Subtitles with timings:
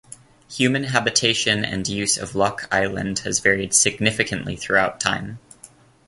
[0.49, 5.37] Human habitation and use of Locke Island has varied significantly throughout time.